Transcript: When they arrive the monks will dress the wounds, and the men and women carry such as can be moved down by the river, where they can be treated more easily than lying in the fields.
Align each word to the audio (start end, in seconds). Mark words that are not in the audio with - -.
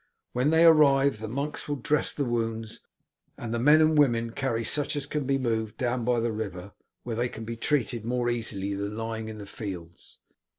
When 0.33 0.49
they 0.49 0.65
arrive 0.65 1.19
the 1.19 1.27
monks 1.27 1.67
will 1.69 1.75
dress 1.75 2.11
the 2.11 2.25
wounds, 2.25 2.79
and 3.37 3.53
the 3.53 3.59
men 3.59 3.81
and 3.81 3.95
women 3.95 4.31
carry 4.31 4.63
such 4.63 4.95
as 4.95 5.05
can 5.05 5.25
be 5.27 5.37
moved 5.37 5.77
down 5.77 6.03
by 6.05 6.19
the 6.19 6.31
river, 6.31 6.71
where 7.03 7.15
they 7.15 7.29
can 7.29 7.45
be 7.45 7.55
treated 7.55 8.03
more 8.03 8.27
easily 8.27 8.73
than 8.73 8.97
lying 8.97 9.29
in 9.29 9.37
the 9.37 9.45
fields. 9.45 10.17